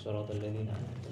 صراط 0.00 0.30
الذين 0.30 0.68
أنعمت 0.68 1.04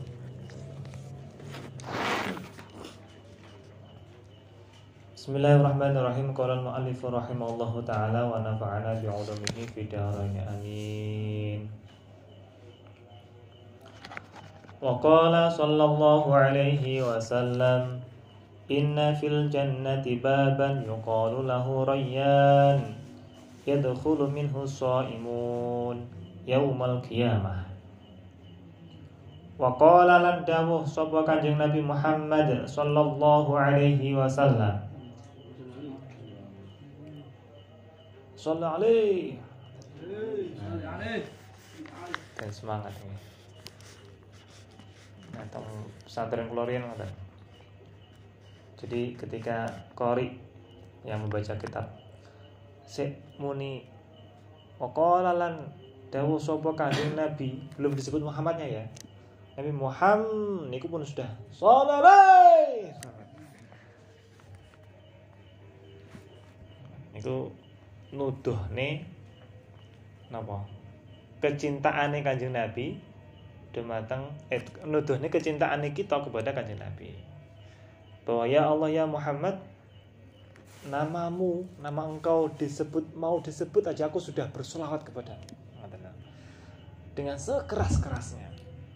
بسم 5.16 5.36
الله 5.36 5.56
الرحمن 5.56 5.96
الرحيم 5.96 6.26
قال 6.36 6.50
المؤلف 6.50 7.00
رحمه 7.04 7.48
الله 7.48 7.72
تعالى 7.86 8.22
ونفعنا 8.22 8.90
بعلومه 9.02 9.56
في 9.74 9.82
دارين 9.88 10.36
آمين 10.36 11.60
وقال 14.82 15.52
صلى 15.52 15.84
الله 15.84 16.34
عليه 16.34 16.84
وسلم 17.08 18.00
إن 18.70 19.14
في 19.14 19.26
الجنة 19.26 20.04
بابا 20.04 20.70
يقال 20.86 21.34
له 21.48 21.66
ريان 21.84 22.80
يدخل 23.66 24.20
منه 24.28 24.54
Wa 29.59 29.75
qala 29.75 30.23
lan 30.23 30.47
dawuh 30.47 30.87
sapa 30.87 31.27
Kanjeng 31.27 31.59
Nabi 31.59 31.83
Muhammad 31.83 32.63
sallallahu 32.63 33.51
alaihi 33.59 34.15
wasallam. 34.15 34.79
Sallallahu 38.39 38.79
alaihi. 38.79 39.35
Semangat 42.47 42.95
ini. 43.03 43.19
Atau 45.35 45.59
pesantren 46.07 46.47
Klorian 46.47 46.87
kata. 46.95 47.07
Jadi 48.79 49.11
ketika 49.19 49.67
Kori 49.91 50.39
yang 51.03 51.19
membaca 51.19 51.51
kitab 51.59 51.99
Sik 52.87 53.11
muni 53.35 53.83
Wakolalan 54.79 55.67
Dawu 56.07 56.39
Sopo 56.39 56.71
sapa 56.71 56.87
kanjeng 56.87 57.19
Nabi 57.19 57.59
belum 57.75 57.91
disebut 57.91 58.23
Muhammadnya 58.23 58.65
ya 58.65 58.83
Nabi 59.59 59.75
Muhammad 59.75 60.71
niku 60.71 60.87
pun 60.87 61.03
sudah 61.03 61.27
sallallahu 61.51 62.95
Niku 67.11 67.51
nuduh 68.15 68.55
nih 68.71 69.03
napa 70.31 70.63
kecintaane 71.43 72.23
Kanjeng 72.23 72.55
Nabi 72.55 72.95
dumateng 73.75 74.31
eh, 74.47 74.63
nuduhne 74.87 75.27
kecintaane 75.27 75.91
kita 75.91 76.23
kepada 76.23 76.55
Kanjeng 76.55 76.79
Nabi. 76.79 77.11
Bahwa 78.23 78.47
ya 78.47 78.63
Allah 78.63 78.87
ya 78.87 79.03
Muhammad 79.03 79.59
namamu, 80.87 81.67
nama 81.83 82.07
engkau 82.07 82.47
disebut 82.55 83.11
mau 83.11 83.43
disebut 83.43 83.91
aja 83.91 84.07
aku 84.07 84.23
sudah 84.23 84.47
bersolawat 84.55 85.03
kepada 85.03 85.35
dengan 87.19 87.35
sekeras-kerasnya. 87.35 88.48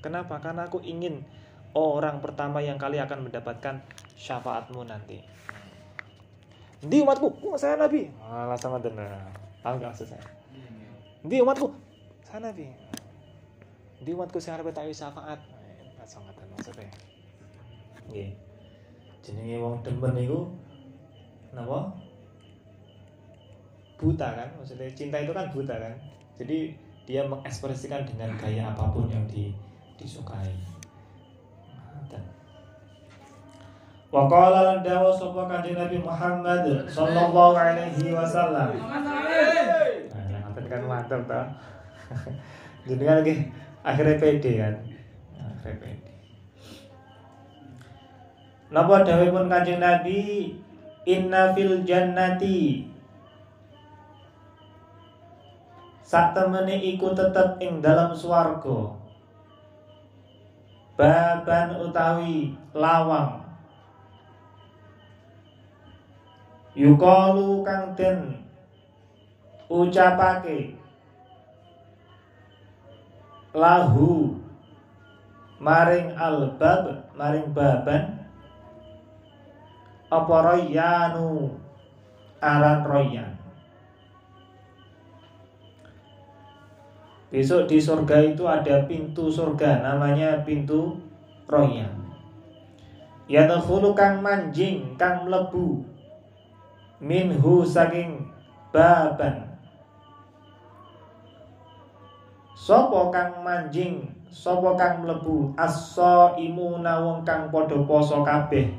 Kenapa? 0.03 0.43
Karena 0.43 0.67
aku 0.67 0.83
ingin 0.83 1.23
orang 1.71 2.19
pertama 2.19 2.59
yang 2.59 2.75
kali 2.75 2.99
akan 2.99 3.31
mendapatkan 3.31 3.79
syafaatmu 4.19 4.83
nanti. 4.83 5.23
Di 6.83 6.99
umatku, 6.99 7.31
oh, 7.47 7.55
saya 7.55 7.79
Nabi. 7.79 8.11
Alah 8.19 8.59
sama 8.59 8.75
benar. 8.83 9.07
Tahu 9.63 9.79
nggak 9.79 9.95
maksud 9.95 10.11
saya? 10.11 10.27
Di 11.23 11.39
umatku, 11.39 11.71
saya 12.27 12.51
Nabi. 12.51 12.67
Di 14.03 14.11
umatku 14.11 14.35
saya 14.43 14.59
harap 14.59 14.75
tak 14.75 14.91
syafaat. 14.91 15.39
Nah, 15.95 16.03
sangat 16.03 16.35
maksudnya. 16.51 16.91
Nggih. 18.11 18.35
Jenenge 19.23 19.55
wong 19.63 19.79
demen 19.87 20.11
niku 20.19 20.51
napa? 21.55 21.95
Buta 23.95 24.35
kan? 24.35 24.51
Maksudnya 24.59 24.91
cinta 24.91 25.23
itu 25.23 25.31
kan 25.31 25.47
buta 25.55 25.79
kan? 25.79 25.95
Jadi 26.35 26.75
dia 27.07 27.23
mengekspresikan 27.23 28.03
dengan 28.03 28.35
gaya 28.35 28.75
apa 28.75 28.91
pun 28.91 29.07
yang 29.07 29.23
di 29.31 29.55
disukai. 29.97 30.53
Wa 34.13 34.29
qala 34.29 34.59
lan 34.61 34.79
dawa 34.85 35.09
sapa 35.09 35.49
kanjeng 35.49 35.73
Nabi 35.73 35.97
Muhammad 35.97 36.85
sallallahu 36.85 37.57
alaihi 37.57 38.13
wasallam. 38.13 38.77
Nah, 38.77 40.25
yang 40.29 40.53
kan 40.53 40.81
mantap 40.85 41.25
ta. 41.25 41.49
Jadi 42.85 43.01
kan 43.01 43.25
lagi 43.25 43.33
akhirnya 43.81 44.21
pede 44.21 44.51
kan. 44.61 44.75
Akhirnya 45.33 45.81
pede. 45.81 46.11
Napa 48.69 49.01
dawuhipun 49.01 49.49
kanjeng 49.49 49.81
Nabi 49.81 50.53
inna 51.09 51.57
fil 51.57 51.81
jannati 51.81 52.89
Sak 56.05 56.37
temene 56.37 56.77
iku 56.77 57.17
tetep 57.17 57.57
ing 57.57 57.81
dalam 57.81 58.13
swarga 58.13 58.93
baban 60.93 61.81
utawi 61.81 62.53
lawang. 62.73 63.41
Yukalu 66.73 67.61
kang 67.61 67.93
den 67.93 68.41
ucapake 69.69 70.73
lahu 73.53 74.41
maring 75.61 76.17
albab 76.17 77.13
maring 77.13 77.53
baban 77.53 78.25
apa 80.09 80.35
royanu? 80.45 81.61
Aran 82.43 82.83
Besok 87.33 87.65
di 87.65 87.81
surga 87.81 88.29
itu 88.29 88.45
ada 88.45 88.85
pintu 88.85 89.25
surga 89.25 89.81
namanya 89.81 90.45
pintu 90.45 91.01
royan. 91.49 91.89
Yadkhulu 93.25 93.97
kang 93.97 94.21
manjing 94.21 94.93
kang 95.01 95.25
mlebu 95.25 95.81
minhu 97.01 97.65
saking 97.65 98.29
baban. 98.69 99.49
Sopo 102.53 103.09
kang 103.09 103.41
manjing, 103.41 104.13
sopo 104.29 104.77
kang 104.77 105.01
mlebu 105.01 105.57
aso 105.57 106.37
imuna 106.37 107.01
wong 107.01 107.25
kang 107.25 107.49
padha 107.49 107.81
poso 107.89 108.21
kabeh. 108.21 108.69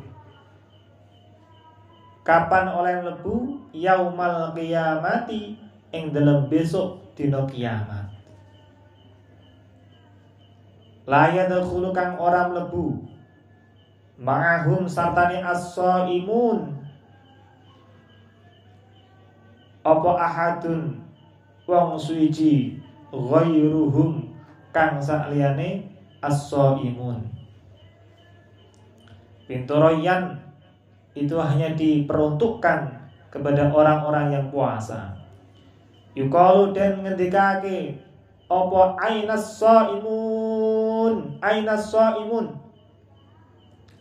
Kapan 2.23 2.71
oleh 2.71 3.03
mlebu 3.03 3.59
yaumal 3.75 4.55
kiamati 4.55 5.59
ing 5.91 6.15
dalam 6.15 6.47
besok 6.47 7.03
dina 7.19 7.43
kiamat. 7.51 8.04
Layat 11.05 11.53
yadkhulu 11.53 11.93
kang 11.93 12.17
ora 12.17 12.49
mlebu. 12.49 12.97
Ma'ahum 14.17 14.89
sartani 14.89 15.45
as-saimun. 15.45 16.81
Apa 19.85 20.11
ahadun? 20.17 21.05
Wong 21.69 21.97
suci 22.01 22.81
ghairuhum 23.13 24.33
kang 24.73 24.97
sakliyane 24.97 25.85
as-saimun. 26.25 27.21
Pintu 29.45 29.77
royan 29.77 30.41
itu 31.13 31.37
hanya 31.37 31.77
diperuntukkan 31.77 32.81
kepada 33.29 33.69
orang-orang 33.69 34.33
yang 34.33 34.47
puasa. 34.49 35.13
Yukalu 36.17 36.73
dan 36.73 37.05
ngendikake 37.05 38.01
apa 38.49 38.83
ainas 39.05 39.61
saimun 39.61 40.24
ainas 41.45 41.93
saimun 41.93 42.65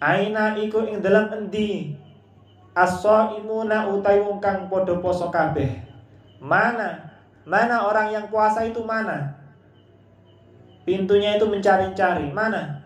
aina 0.04 0.60
iku 0.60 0.84
ing 0.84 1.00
dalam 1.00 1.32
endi? 1.32 1.96
As-saimuna 2.76 3.88
utai 3.94 4.20
wong 4.20 4.44
kang 4.44 4.68
padha 4.68 4.98
poso 5.00 5.32
kabeh. 5.32 5.80
Mana? 6.44 7.00
Mana 7.48 7.86
orang 7.88 8.12
yang 8.12 8.26
puasa 8.28 8.66
itu 8.68 8.82
mana? 8.84 9.38
Pintunya 10.84 11.38
itu 11.40 11.46
mencari-cari. 11.48 12.34
Mana? 12.34 12.84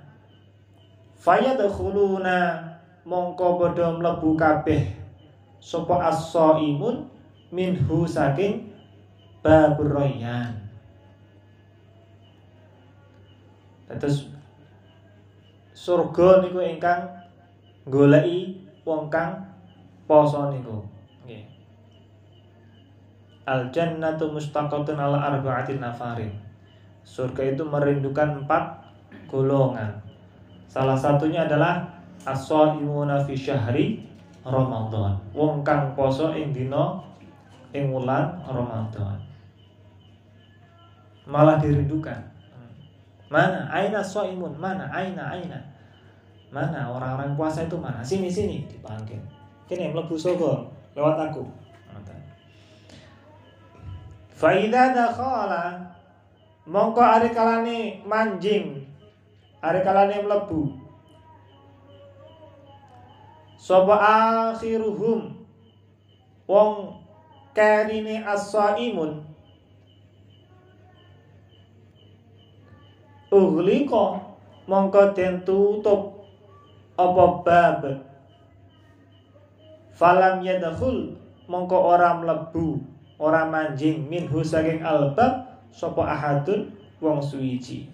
Fayadkhuluna 1.17 2.61
mongko 3.07 3.57
padha 3.57 3.95
mlebu 3.95 4.35
kabeh. 4.37 4.93
Sapa 5.57 6.13
as-saimun? 6.13 7.09
Minhu 7.47 8.03
saking 8.03 8.75
babur 9.39 9.95
Terus 13.87 14.27
surga 15.87 16.43
niku 16.43 16.59
ingkang 16.59 17.07
goleki 17.87 18.59
wong 18.83 19.07
kang 19.07 19.39
poso 20.03 20.51
niku. 20.51 20.83
Nggih. 21.23 21.47
Al 23.47 23.71
jannatu 23.71 24.27
mustaqatun 24.35 24.99
ala 24.99 25.31
arba'atin 25.31 25.79
nafarin. 25.79 26.35
Surga 27.07 27.55
itu 27.55 27.63
merindukan 27.63 28.43
empat 28.43 28.83
golongan. 29.31 30.03
Salah 30.67 30.99
satunya 30.99 31.47
adalah 31.47 31.87
as-shaimuna 32.27 33.23
fi 33.23 33.31
syahri 33.31 34.03
Ramadan. 34.43 35.15
Wong 35.31 35.63
kang 35.63 35.95
poso 35.95 36.35
ing 36.35 36.51
dina 36.51 36.99
ing 37.71 37.95
wulan 37.95 38.35
Ramadan. 38.43 39.23
Malah 41.27 41.59
dirindukan 41.63 42.35
Mana? 43.27 43.67
Aina 43.67 43.99
soimun? 43.99 44.55
Mana? 44.55 44.87
Aina? 44.87 45.35
Aina? 45.35 45.59
Mana 46.47 46.87
orang-orang 46.87 47.35
puasa 47.35 47.67
itu 47.67 47.75
mana? 47.75 47.99
Sini 47.99 48.31
sini 48.31 48.63
dipanggil. 48.67 49.19
Kini 49.67 49.91
mlebu 49.91 50.15
sogo 50.15 50.71
lewat 50.95 51.31
aku. 51.31 51.43
Faida 54.37 54.93
dakhala 54.93 55.81
mongko 56.69 57.01
ari 57.01 57.33
kalane 57.33 58.05
manjing 58.05 58.85
ari 59.65 59.81
kalane 59.81 60.21
mlebu 60.21 60.77
sapa 63.57 63.97
akhiruhum 64.53 65.41
wong 66.45 67.01
karine 67.57 68.21
as-saimun 68.21 69.25
Ughliqa 73.33 74.21
mongko 74.69 75.17
den 75.17 75.41
tutup 75.41 76.16
apa 76.97 77.23
bab 77.45 77.81
falam 79.93 80.41
yadkhul 80.41 81.13
mongko 81.45 81.77
ora 81.77 82.17
mlebu 82.17 82.81
ora 83.21 83.45
manjing 83.45 84.09
minhu 84.09 84.41
saking 84.41 84.81
albab 84.81 85.45
sapa 85.69 86.01
ahadun 86.05 86.73
wong 86.97 87.21
suwiji. 87.21 87.89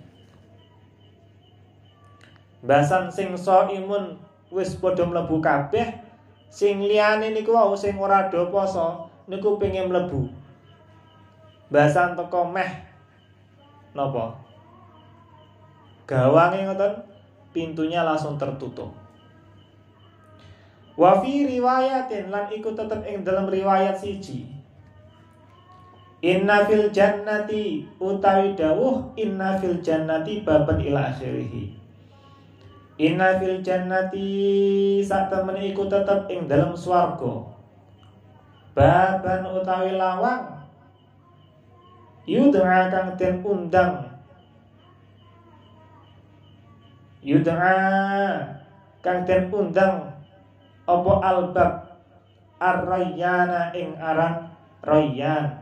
Basan 2.64 3.12
sing 3.12 3.36
imun 3.36 4.16
wis 4.48 4.80
padha 4.80 5.04
mlebu 5.04 5.44
kabeh 5.44 6.00
sing 6.48 6.80
liyane 6.80 7.36
niku 7.36 7.52
wau 7.52 7.76
sing 7.76 8.00
ora 8.00 8.32
do 8.32 8.48
poso 8.48 9.12
niku 9.28 9.60
pengen 9.60 9.92
mlebu. 9.92 10.32
Basan 11.68 12.16
teko 12.16 12.48
meh. 12.48 12.72
Napa? 13.92 14.40
Gawange 16.08 16.64
ngoten 16.68 17.13
pintunya 17.54 18.02
langsung 18.02 18.36
tertutup 18.36 18.92
wa 20.98 21.22
fi 21.22 21.46
riwayatin 21.46 22.34
lan 22.34 22.50
iku 22.50 22.74
tetep 22.74 23.06
ing 23.06 23.22
dalam 23.22 23.48
riwayat 23.48 23.96
siji 23.96 24.54
Inna 26.24 26.64
fil 26.64 26.88
jannati 26.88 27.84
utawi 28.00 28.56
dawuh 28.56 29.12
inna 29.20 29.60
fil 29.60 29.84
jannati 29.84 30.40
baban 30.48 30.80
ila 30.80 31.12
akhirih. 31.12 31.76
Inna 32.96 33.44
fil 33.44 33.60
jannati 33.60 35.04
sak 35.04 35.28
temen 35.28 35.60
iku 35.60 35.84
tetep 35.92 36.32
ing 36.32 36.48
dalam 36.48 36.72
swarga. 36.80 37.44
Baban 38.72 39.52
utawi 39.52 40.00
lawang 40.00 40.64
yud'a 42.24 42.88
kang 42.88 43.20
den 43.20 43.44
undang 43.44 44.13
yud'a 47.24 47.74
kang 49.00 49.24
den 49.24 49.48
undang 49.50 50.12
apa 50.84 51.14
albab? 51.24 51.72
Ar-rayyana 52.60 53.76
ing 53.76 53.96
aran 54.00 54.52
rayyan. 54.84 55.60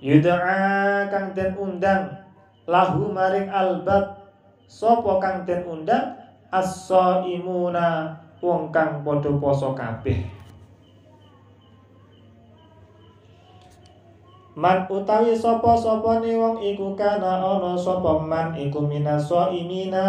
Yud'a 0.00 1.08
kang 1.08 1.32
den 1.36 1.52
undang. 1.56 2.20
Lahu 2.68 3.10
maring 3.12 3.48
albab. 3.48 4.30
Sapa 4.70 5.18
kang 5.20 5.42
den 5.48 5.64
undang? 5.66 6.16
As-saimuna 6.52 8.16
wong 8.40 8.72
kang 8.72 9.04
padha 9.04 9.30
poso 9.36 9.76
kabeh 9.76 10.39
Man 14.60 14.84
utawi 14.92 15.32
sapa 15.32 15.72
ni 16.20 16.36
wong 16.36 16.60
iku 16.60 16.92
kana 16.92 17.40
ana 17.40 17.72
sapa 17.80 18.20
man 18.20 18.52
iku 18.52 18.84
minaso 18.84 19.48
imina 19.48 20.04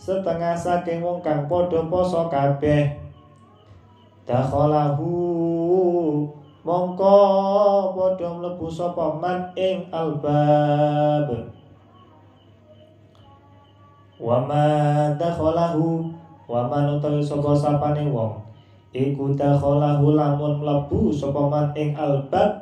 setengah 0.00 0.56
saking 0.56 1.04
wong 1.04 1.20
kang 1.20 1.44
padha 1.44 1.84
poso 1.84 2.32
kabeh. 2.32 2.96
Dakhalahu. 4.24 5.12
Mongko 6.64 7.16
padha 7.92 8.32
mlebu 8.40 8.72
sapa 8.72 9.20
man 9.20 9.52
ing 9.52 9.84
albab. 9.92 11.52
Wa 14.16 14.48
ma 14.48 14.64
dakhalahu. 15.20 16.08
Wa 16.48 16.72
man 16.72 16.96
utawi 16.96 17.20
sapa 17.20 17.52
sapane 17.52 18.08
wong 18.08 18.32
iku 18.96 19.36
dakhalahu 19.36 20.16
lamun 20.16 20.56
mlebu 20.56 21.12
sapa 21.12 21.52
man 21.52 21.68
ing 21.76 21.92
albab 22.00 22.61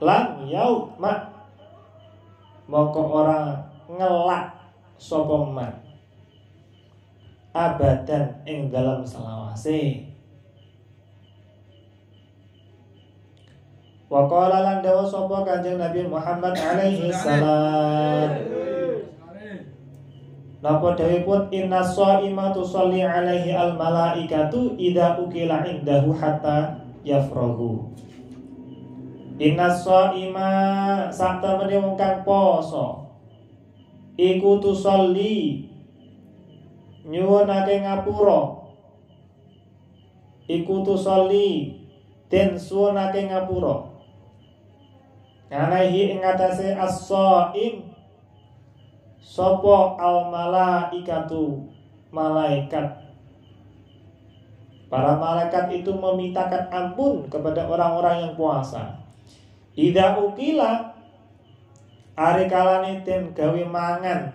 lan 0.00 0.44
mak 1.00 1.18
moko 2.68 3.02
ora 3.22 3.56
ngelak 3.88 4.52
sapa 5.00 5.36
man 5.48 5.72
abadan 7.56 8.44
ing 8.44 8.68
dalam 8.68 9.00
selawase. 9.00 10.04
Wa 14.06 14.28
qala 14.28 14.62
lan 14.62 14.78
dawa 14.84 15.02
sapa 15.08 15.42
Kanjeng 15.42 15.80
Nabi 15.80 16.04
Muhammad 16.06 16.52
alaihi 16.52 17.10
salam. 17.10 18.30
Napa 20.66 20.98
pun 20.98 21.46
inna 21.54 21.84
shaima 21.84 22.50
tusalli 22.50 23.04
alaihi 23.04 23.54
al 23.54 23.76
malaikatu 23.78 24.74
idza 24.74 25.14
ukila 25.20 25.62
indahu 25.62 26.10
hatta 26.10 26.80
yafrahu 27.06 27.86
Inna 29.36 29.68
ima 30.16 30.50
sakta 31.12 31.60
temene 31.60 31.76
wong 31.76 31.96
kang 32.00 32.24
poso. 32.24 33.12
Iku 34.16 34.56
tusolli. 34.64 35.68
Nyuwunake 37.04 37.84
ngapura. 37.84 38.64
Iku 40.48 40.80
tusolli. 40.80 41.76
Den 42.32 42.56
suwunake 42.56 43.28
ngapura. 43.28 43.92
Alaihi 45.52 46.16
ing 46.16 46.24
atase 46.24 46.72
as-shaim 46.74 47.92
sapa 49.20 50.00
al 50.00 50.32
malaikatu? 50.32 51.70
Malaikat. 52.08 53.04
Para 54.88 55.20
malaikat 55.20 55.68
itu 55.76 55.92
memintakan 55.92 56.72
ampun 56.72 57.28
kepada 57.28 57.68
orang-orang 57.68 58.24
yang 58.26 58.32
puasa. 58.32 59.05
Ida 59.76 60.16
ukila. 60.16 60.96
Ari 62.16 62.48
kalane 62.48 63.04
den 63.04 63.36
gawe 63.36 63.62
mangan. 63.68 64.32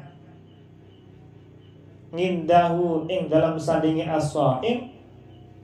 Ngindahu 2.14 3.10
ing 3.10 3.26
dalam 3.26 3.58
sandingi 3.58 4.06
as-saim. 4.06 4.94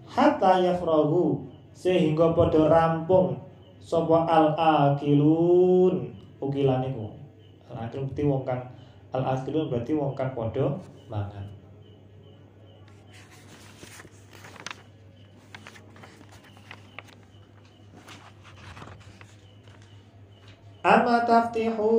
Hatta 0.08 0.64
yafrahu 0.64 1.46
Sehingga 1.76 2.32
pada 2.32 2.66
rampung 2.72 3.38
Sopo 3.78 4.26
al-akilun. 4.26 6.10
Ukilan 6.42 6.82
itu 6.90 7.06
Al-akilun 7.68 8.08
berarti 8.10 8.24
wong 8.26 8.44
kang 8.48 8.64
Al-akilun 9.14 9.68
berarti 9.70 9.94
wong 9.94 10.14
kang 10.18 10.32
pada 10.34 10.66
mangan 11.12 11.57
Ama 20.88 21.28
taftihu 21.28 21.92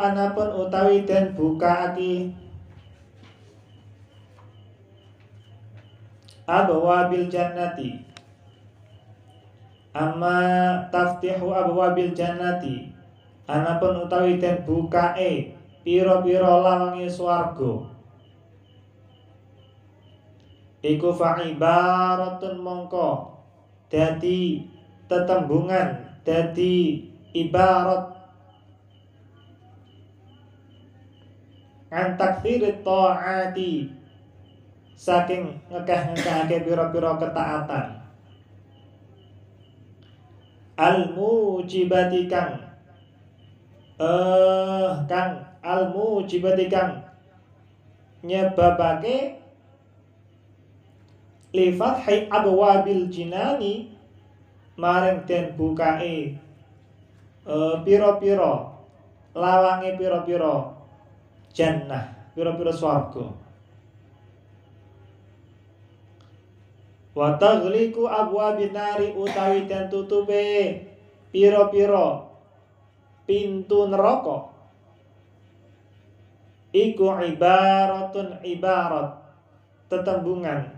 anapun 0.00 0.48
utawi 0.64 1.04
den 1.04 1.36
buka 1.36 1.92
aki 1.92 2.32
Abwabil 6.48 7.28
jannati. 7.28 8.00
Amma 9.92 10.40
taftihu 10.88 11.52
abwabil 11.52 12.16
jannati. 12.16 12.96
Anapun 13.44 14.08
utawi 14.08 14.40
den 14.40 14.64
bukae 14.64 15.52
Piro-piro 15.84 16.64
lawangi 16.64 17.12
swarga. 17.12 17.92
Iku 20.80 21.12
fa'ibaratun 21.12 22.56
mongko 22.56 23.36
Dadi 23.92 24.64
tetembungan 25.12 26.16
Dadi 26.24 27.04
ibarat 27.36 28.09
an 31.90 32.14
takfirit 32.14 32.86
ta'ati. 32.86 33.90
Saking 34.94 35.58
ngekeh-ngekehake 35.72 36.62
pira-pira 36.62 37.16
ketaatan. 37.18 37.86
Al 40.76 41.12
mujibati 41.12 42.28
eh 42.28 42.28
kang. 45.08 45.32
Al 45.64 45.82
mujibati 45.92 46.68
kang. 46.70 47.00
Nyebabake 48.22 49.40
li 51.56 51.66
fathi 51.74 52.28
abwabil 52.28 53.08
jinani. 53.08 53.96
Maring 54.80 55.28
den 55.28 55.52
bukae 55.60 56.40
uh, 57.44 57.84
pira-pira 57.84 58.72
lawange 59.36 60.00
pira-pira 60.00 60.79
jannah. 61.54 62.32
Pira-pira 62.34 62.70
swarga. 62.70 63.26
Wa 67.10 67.34
taghliqu 67.36 68.06
abwabin 68.06 68.70
nari 68.70 69.10
utawi 69.18 69.66
den 69.66 69.90
tutupe 69.90 70.78
pira-pira 71.34 72.30
pintu 73.26 73.90
neraka. 73.90 74.50
Iku 76.70 77.10
ibaratun 77.18 78.38
ibarat 78.46 79.18
tetembungan. 79.90 80.70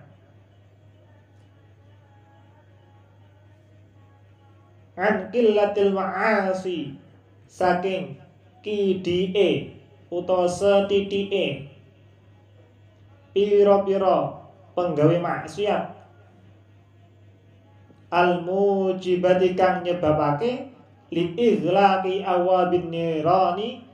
An 4.96 5.28
qillatil 5.28 5.92
ma'asi 5.92 6.96
saking 7.44 8.16
kidie 8.64 9.81
utawa 10.12 10.44
setitike 10.44 11.72
pira-pira 13.32 14.44
penggawe 14.76 15.16
maksiat. 15.16 15.84
Al 18.12 18.44
mujibati 18.44 19.56
kang 19.56 19.80
nyebabake 19.80 20.68
li 21.08 21.32
ighlaqi 21.32 22.20
awabin 22.20 22.92
nirani. 22.92 23.88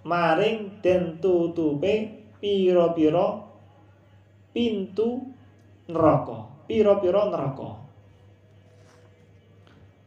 Maring 0.00 0.80
den 0.82 1.20
tutupe 1.22 2.24
pira-pira 2.42 3.46
pintu 4.50 5.30
neraka. 5.86 6.50
Pira-pira 6.66 7.30
neraka. 7.30 7.70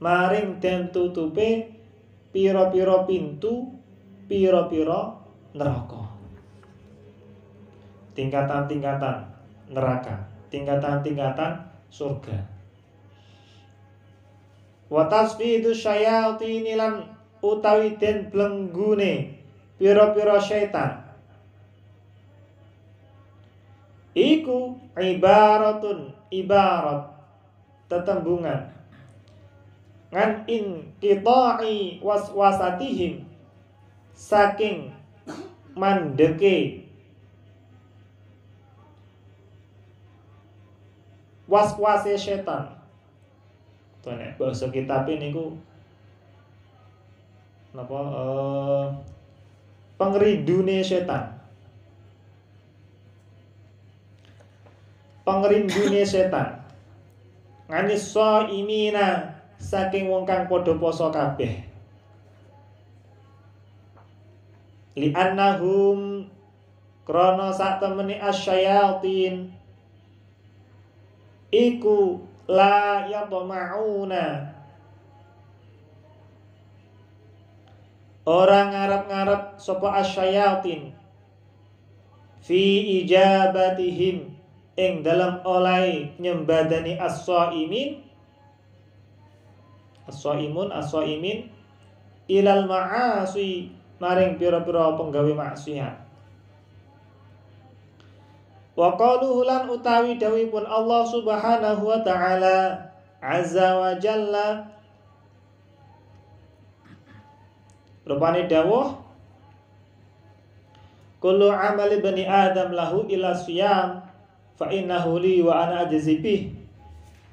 Maring 0.03 0.60
den 0.60 0.92
tutupe 0.92 1.72
pira-pira 2.34 3.08
pintu 3.08 3.83
pira-pira 4.34 5.13
neraka. 5.54 6.10
Tingkatan-tingkatan 8.18 9.30
neraka. 9.70 10.25
Tingkatan-tingkatan 10.50 11.62
surga. 11.94 12.42
Wa 14.90 15.06
tasfidu 15.06 15.70
syayatin 15.70 16.66
lan 16.74 17.13
utawi 17.46 17.94
den 18.02 18.34
blenggune 18.34 19.38
pira-pira 19.78 20.42
syaitan. 20.42 21.06
Iku 24.18 24.82
ibaratun 24.98 26.10
ibarat 26.34 27.06
tetembungan. 27.86 28.74
Ngan 30.10 30.50
in 30.50 30.90
qita'i 30.98 32.02
waswasatihim 32.02 33.33
saking 34.13 34.93
mandeke. 35.74 36.86
Was-wase 41.50 42.15
setan. 42.17 42.72
Tuh 44.01 44.15
nek 44.15 44.39
bahasa 44.39 44.72
kitab 44.74 45.05
ini 45.12 45.29
ku 45.29 45.53
napa 47.75 48.00
uh, 48.00 48.86
pengerindune 50.00 50.82
setan. 50.82 51.36
Pengerindune 55.27 56.01
setan. 56.08 56.63
Ngani 57.70 57.96
so 57.96 58.50
imina 58.50 59.36
saking 59.62 60.10
wong 60.10 60.25
kang 60.25 60.50
padha 60.50 60.75
poso 60.75 61.08
kabeh 61.13 61.73
li 64.94 65.10
annahum 65.14 66.30
krana 67.08 67.50
sak 67.54 67.82
temene 67.82 68.18
asyayatin. 68.22 69.50
Iku 71.54 72.18
la 72.50 73.06
yatma'una 73.06 74.54
Orang 78.24 78.72
ngarep-ngarep 78.72 79.60
sapa 79.60 80.00
asyayatin. 80.00 80.96
Fi 82.40 82.64
ijabatihim. 83.04 84.32
Ing 84.74 85.06
dalam 85.06 85.44
oleh 85.44 86.16
nyembadani 86.18 86.96
as-saimin. 86.96 88.00
As-saimun 90.08 90.72
as-saimin. 90.72 91.52
Ilal 92.32 92.64
ma'asi 92.64 93.76
maring 94.04 94.36
pira-pira 94.36 95.00
penggawe 95.00 95.32
maksiat 95.32 96.04
Wa 98.74 98.98
qaluhu 98.98 99.46
lan 99.46 99.70
utawi 99.70 100.18
dawuhipun 100.18 100.66
Allah 100.66 101.06
Subhanahu 101.06 101.84
wa 101.88 102.02
taala 102.02 102.74
azza 103.22 103.80
wa 103.80 103.94
jalla 104.02 104.66
Rupane 108.04 108.50
dawuh 108.50 109.04
Kullu 111.24 111.48
amali 111.48 112.04
bani 112.04 112.28
Adam 112.28 112.76
lahu 112.76 113.08
ila 113.08 113.32
siyam 113.32 114.04
fa 114.60 114.68
innahu 114.68 115.24
li 115.24 115.40
wa 115.40 115.64
ana 115.64 115.88
ajzi 115.88 116.20
bih. 116.20 116.52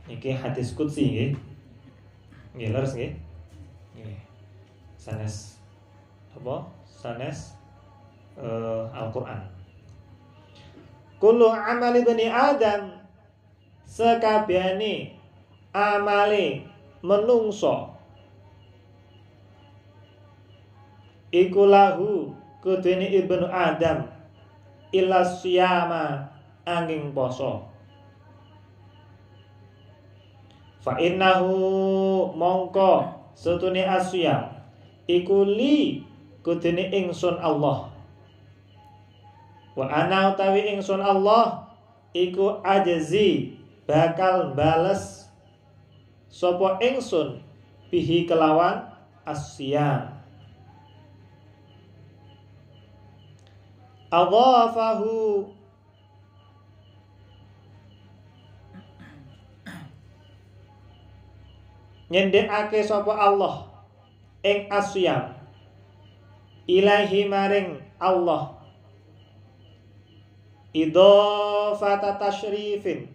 Niki 0.07 0.31
hadis 0.31 0.79
qudsi 0.79 1.11
nggih. 1.11 1.31
Nggih 2.55 2.71
leres 2.71 2.95
nggih. 2.95 3.19
Nggih. 3.99 4.23
Sanes 4.95 5.60
apa? 6.40 6.64
Sanes 6.88 7.52
uh, 8.40 8.88
Al-Qur'an. 8.97 9.44
Kullu 11.20 11.52
amali 11.52 12.00
bani 12.00 12.26
Adam 12.32 12.97
sekabehane 13.85 15.20
amale 15.76 16.64
menungso 17.04 17.92
iku 21.28 21.68
lahu 21.68 22.32
ibnu 22.64 23.47
Adam 23.52 24.09
illa 24.90 25.20
siyama 25.23 26.32
angin 26.64 27.12
poso 27.12 27.68
fa 30.80 30.97
innahu 30.97 31.52
mongko 32.32 33.12
setune 33.37 33.85
asyam 33.85 34.50
iku 35.04 35.44
li 35.44 36.10
kudene 36.40 36.88
ingsun 36.92 37.37
Allah. 37.40 37.92
Wa 39.76 39.87
ana 39.87 40.35
utawi 40.35 40.76
ingsun 40.76 41.00
Allah 41.00 41.70
iku 42.12 42.61
ajzi 42.66 43.56
bakal 43.87 44.52
bales 44.52 45.30
sapa 46.30 46.78
ingsun 46.82 47.42
bihi 47.90 48.26
kelawan 48.26 48.87
asyam 49.26 50.20
adhafahu. 54.11 55.54
Nyendekake 62.11 62.82
sapa 62.82 63.14
Allah 63.14 63.70
ing 64.42 64.66
asyam 64.66 65.39
ilahi 66.79 67.27
maring 67.27 67.83
Allah. 67.99 68.55
Idhofata 70.71 72.15
tasyrifin 72.23 73.11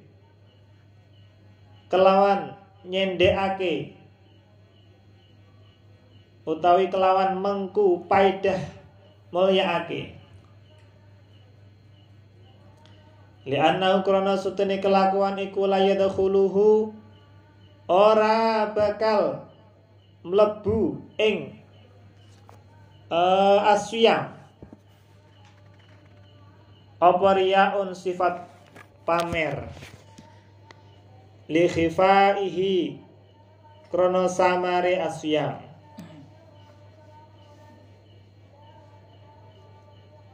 kelawan 1.87 2.51
nyendekake. 2.83 3.95
Utawi 6.45 6.93
kelawan 6.93 7.41
mengku 7.41 8.05
paidah 8.05 8.59
mulyaake 9.33 10.15
Lianna 13.45 14.01
krana 14.01 14.33
sutene 14.33 14.81
kelakuan 14.81 15.37
iku 15.37 15.69
la 15.69 15.77
yadkhuluhu 15.77 16.89
ora 17.85 18.73
bakal 18.73 19.45
mlebu 20.25 20.97
ing 21.21 21.64
uh, 23.09 23.73
asyam 23.73 24.33
apa 26.95 27.29
sifat 27.93 28.47
pamer? 29.05 29.69
Li 31.45 31.69
khifaihi 31.69 32.97
krana 33.93 34.25
samare 34.25 34.97
asyam 34.97 35.61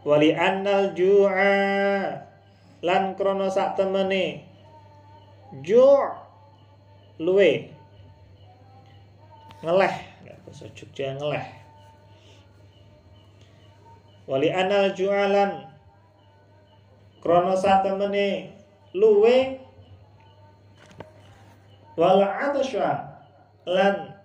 wali 0.02 0.34
annal 0.34 0.96
ju'a 0.98 1.54
lan 2.82 3.14
krono 3.14 3.52
sak 3.54 3.78
temene. 3.78 4.48
Ju 5.62 5.86
luwe. 7.22 7.70
Ngeleh 9.62 9.96
basa 10.42 10.66
Jogja 10.74 11.14
ngeleh 11.14 11.61
wali 14.32 14.48
anal 14.48 14.96
jualan. 14.96 15.68
Krana 17.20 17.54
satemene 17.60 18.56
luwe. 18.96 19.60
Wal 22.00 22.24
atasya 22.24 23.20
lan 23.68 24.16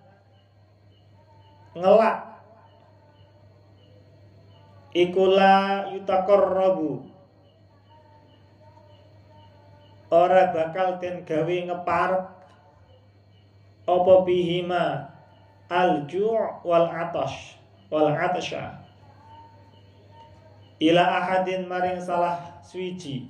ngelak. 1.75 2.23
Ikula 4.95 5.91
yutakorrobu. 5.91 7.03
Ora 10.07 10.55
bakal 10.55 11.03
den 11.03 11.27
gawe 11.27 11.55
ngeparep 11.67 12.23
apa 13.83 14.13
bihima 14.23 15.11
al-ju' 15.67 16.63
wal 16.63 16.87
atash 16.87 17.59
wal 17.91 18.07
atasha 18.07 18.86
ila 20.77 21.03
ahadin 21.03 21.65
maring 21.65 21.97
salah 21.97 22.61
swiji 22.61 23.25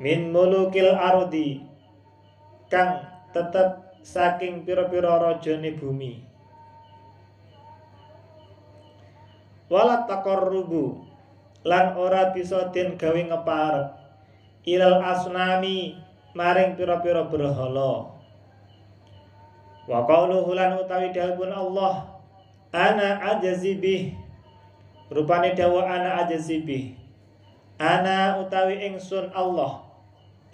min 0.00 0.32
mulukil 0.32 0.96
ardi 0.96 1.60
kang 2.72 3.04
tetep 3.36 3.90
saking 4.00 4.64
pira-pira 4.64 5.20
rajane 5.20 5.76
bumi. 5.76 6.24
Walat 9.70 10.10
takorrubu 10.10 11.06
lan 11.62 11.94
ora 11.94 12.34
bisa 12.34 12.72
den 12.74 12.98
gawe 12.98 13.20
ngeparep. 13.20 13.88
Ilal 14.66 14.98
asnami 14.98 15.94
maring 16.34 16.74
pira-pira 16.74 17.28
berhala. 17.28 18.10
Wa 19.86 19.98
qauluhu 20.08 20.58
lan 20.58 20.80
utawi 20.80 21.14
dawuh 21.14 21.54
Allah 21.54 22.09
ana 22.72 23.18
ajazi 23.34 23.74
bih. 23.78 24.14
Rupane 25.10 25.54
dawa 25.58 25.90
ana 25.90 26.22
ajazi 26.22 26.62
bih. 26.62 26.94
Ana 27.78 28.38
utawi 28.38 28.78
ingsun 28.86 29.30
Allah. 29.34 29.82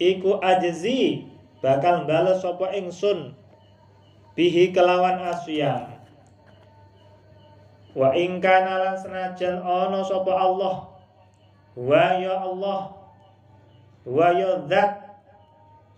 Iku 0.01 0.41
ajazi 0.41 1.29
bakal 1.61 2.09
bales 2.09 2.41
sapa 2.41 2.73
ingsun. 2.73 3.33
Bihi 4.37 4.69
kelawan 4.69 5.17
asyam 5.33 5.97
Wa 7.97 8.13
ing 8.13 8.37
kana 8.37 8.77
lan 8.77 8.95
senajan 9.01 9.57
ana 9.61 10.05
sapa 10.05 10.33
Allah. 10.33 10.75
Wa 11.73 12.17
ya 12.17 12.37
Allah. 12.45 12.93
Wa 14.05 14.29
ya 14.37 14.61
zat. 14.69 15.05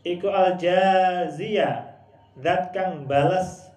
Iku 0.08 0.32
al 0.32 0.56
jazia 0.56 1.92
zat 2.40 2.72
kang 2.72 3.04
balas 3.04 3.69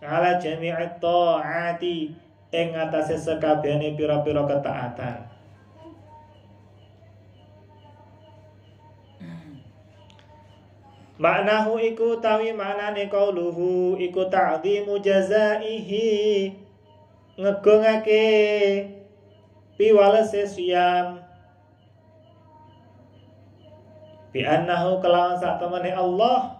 ala 0.00 0.40
jami'i 0.40 0.86
taati 0.96 2.16
ing 2.50 2.68
atase 2.74 3.16
sekabehane 3.20 3.94
pira-pira 3.94 4.42
ketaatan. 4.48 5.28
Maknahu 11.20 11.76
iku 11.84 12.16
tawi 12.16 12.56
maknane 12.56 13.12
qauluhu 13.12 14.00
iku 14.00 14.24
ta'dhimu 14.32 15.04
jazaihi 15.04 16.48
ngegongake 17.36 18.24
piwalese 19.76 20.48
siyam. 20.48 21.20
Bi 24.32 24.48
annahu 24.48 24.96
kelawan 25.04 25.36
sak 25.36 25.60
temene 25.60 25.92
Allah 25.92 26.56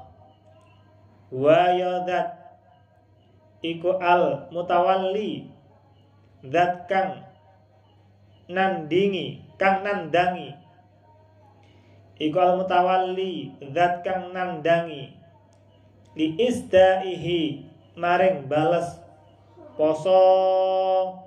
wa 1.33 1.61
yadat 1.73 2.40
iku 3.61 3.97
al 4.01 4.49
mutawalli. 4.53 5.49
Zat 6.41 6.89
kang 6.89 7.21
nandingi 8.49 9.45
kang 9.61 9.85
nandangi. 9.85 10.57
Iku 12.17 12.37
al 12.41 12.57
mutawalli 12.57 13.53
zat 13.73 14.01
kang 14.01 14.33
nandangi. 14.33 15.13
Li 16.17 16.27
isdaihi 16.41 17.69
maring 17.97 18.49
balas 18.49 18.99
poso. 19.77 21.21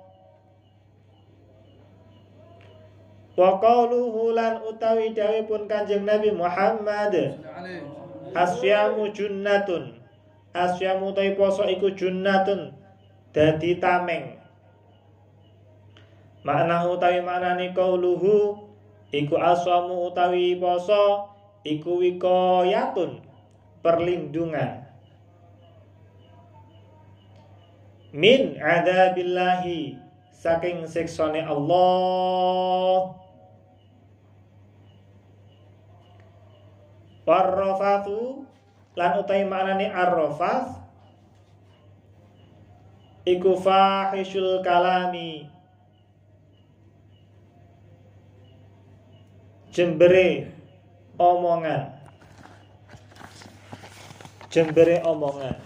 Wa 3.34 3.58
qauluhu 3.58 4.30
lan 4.30 4.62
utawi 4.62 5.10
pun 5.46 5.66
Kanjeng 5.66 6.06
Nabi 6.06 6.30
Muhammad. 6.30 7.38
Asyamu 8.34 9.14
junnatun 9.14 10.03
Asyamu 10.54 11.10
tai 11.10 11.34
poso 11.34 11.66
iku 11.66 11.90
junnatun 11.90 12.70
dadi 13.34 13.82
tameng. 13.82 14.38
Makna 16.46 16.86
utawi 16.86 17.18
maknane 17.26 17.74
qauluhu 17.74 18.62
iku 19.10 19.34
asyamu 19.34 20.14
utawi 20.14 20.54
poso 20.62 21.26
iku 21.66 21.98
wikoyatun 21.98 23.18
perlindungan. 23.82 24.86
Min 28.14 28.54
adabillahi 28.62 29.98
saking 30.30 30.86
siksane 30.86 31.42
Allah. 31.42 33.18
Warrafatu 37.26 38.46
lan 38.94 39.18
utai 39.18 39.42
maknane 39.42 39.90
arrafat 39.90 40.78
iku 43.26 43.58
fahishul 43.58 44.62
kalami. 44.62 45.50
Jembere 49.74 50.54
omongan. 51.18 51.98
Jembere 54.46 55.02
omongan. 55.02 55.58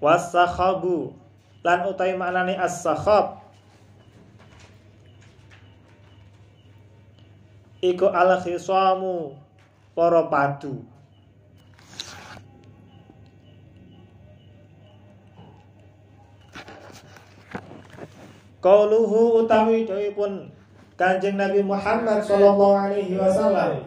Wasakhabu 0.00 1.12
lan 1.60 1.84
utai 1.84 2.16
maknane 2.16 2.56
as-sakhab. 2.56 3.44
Iku 7.84 8.08
al 8.08 8.40
khisamu 8.40 9.43
para 9.94 10.26
padu. 10.26 10.82
Qauluhu 18.58 19.44
utawi 19.44 19.86
pun 20.16 20.50
Kanjeng 20.94 21.36
Nabi 21.36 21.60
Muhammad 21.60 22.22
sallallahu 22.22 22.74
alaihi 22.74 23.18
wasallam. 23.18 23.82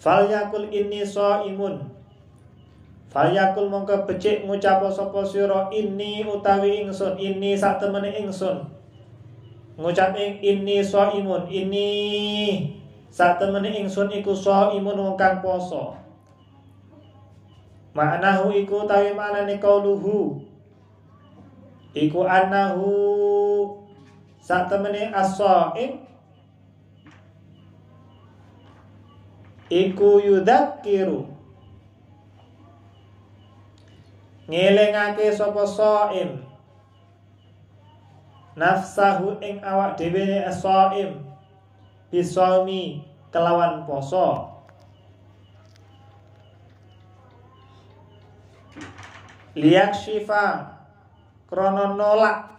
Falyakul 0.00 0.68
inni 0.68 1.00
shaimun. 1.06 1.86
Falyakul 3.08 3.70
mongko 3.70 4.10
becik 4.10 4.42
ngucap 4.42 4.82
sapa 4.90 5.22
sira 5.22 5.70
ini 5.70 6.26
utawi 6.26 6.82
ingsun 6.82 7.14
ini 7.14 7.54
sak 7.54 7.78
temene 7.78 8.10
ingsun. 8.20 8.66
Ngucap 9.78 10.18
ing 10.18 10.42
ini 10.42 10.82
imun 10.82 11.46
ini 11.46 11.90
sak 13.14 13.38
temene 13.38 13.70
ingsun 13.78 14.10
iku 14.10 14.34
imun 14.74 14.98
wong 14.98 15.14
kang 15.14 15.38
poso. 15.38 15.94
Maknahu 17.94 18.50
iku 18.58 18.82
utawi 18.82 19.14
manane 19.14 19.62
kauluhu. 19.62 20.42
Iku 21.94 22.26
anahu 22.26 22.90
sak 24.42 24.66
temene 24.66 25.14
as-shaim 25.14 26.02
iku 29.70 30.18
yudzakiru 30.18 31.30
ngelingake 34.50 35.30
sapa 35.30 35.62
shaim 35.62 36.42
nafsahu 38.58 39.38
ing 39.38 39.62
awak 39.62 39.94
dhewe 39.94 40.22
ne 40.26 40.38
bisawmi 42.14 43.02
kelawan 43.34 43.82
poso. 43.82 44.54
Liak 49.58 49.90
syifa 49.98 50.78
krono 51.50 51.98
nolak. 51.98 52.54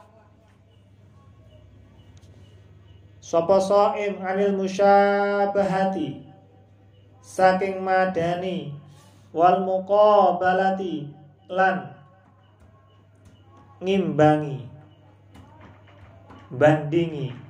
Sapa 3.23 3.63
shaim 3.63 4.19
anil 4.19 4.59
musyabahati? 4.59 6.27
Saking 7.23 7.79
madani 7.79 8.75
wal 9.31 9.63
muqabalati 9.63 11.09
lan 11.47 11.95
ngimbangi 13.81 14.67
bandingi 16.53 17.44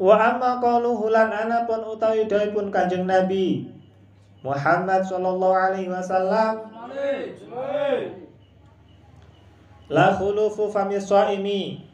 wa 0.00 0.16
amma 0.16 0.56
qaluhu 0.64 1.12
lan 1.12 1.28
anapun 1.28 1.84
utawi 1.84 2.24
pun 2.56 2.72
Kanjeng 2.72 3.04
Nabi 3.04 3.68
Muhammad 4.40 5.04
sallallahu 5.04 5.52
alaihi 5.52 5.92
wasallam. 5.92 6.64
La 9.92 10.16
khulufu 10.16 10.72
fami 10.72 10.96
shaimi 10.96 11.84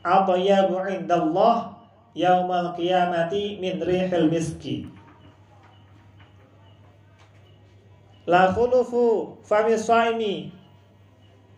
atayyabu 0.00 0.80
indallah 0.88 1.76
yaumal 2.16 2.72
qiyamati 2.72 3.60
min 3.60 3.76
rihil 3.84 4.32
miski. 4.32 4.88
La 8.24 8.48
khulufu 8.56 9.36
fami 9.44 9.76
shaimi 9.76 10.48